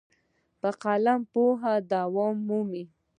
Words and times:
په 0.59 0.69
قلم 0.83 1.21
پوهه 1.31 1.73
دوام 1.93 2.35
مومي. 2.47 2.83